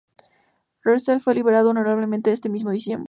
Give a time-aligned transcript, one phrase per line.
[0.83, 2.99] Russell fue liberado honorablemente ese mismo diciembre.